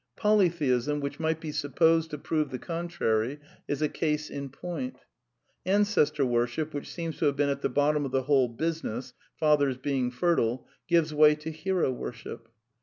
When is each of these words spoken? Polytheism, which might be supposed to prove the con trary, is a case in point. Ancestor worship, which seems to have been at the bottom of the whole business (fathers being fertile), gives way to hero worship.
Polytheism, 0.15 0.99
which 0.99 1.19
might 1.19 1.39
be 1.39 1.51
supposed 1.51 2.09
to 2.09 2.17
prove 2.17 2.49
the 2.49 2.57
con 2.57 2.89
trary, 2.89 3.37
is 3.67 3.83
a 3.83 3.87
case 3.87 4.31
in 4.31 4.49
point. 4.49 4.95
Ancestor 5.63 6.25
worship, 6.25 6.73
which 6.73 6.91
seems 6.91 7.17
to 7.19 7.25
have 7.25 7.35
been 7.35 7.49
at 7.49 7.61
the 7.61 7.69
bottom 7.69 8.03
of 8.03 8.11
the 8.11 8.23
whole 8.23 8.47
business 8.47 9.13
(fathers 9.35 9.77
being 9.77 10.09
fertile), 10.09 10.65
gives 10.87 11.13
way 11.13 11.35
to 11.35 11.51
hero 11.51 11.91
worship. 11.91 12.49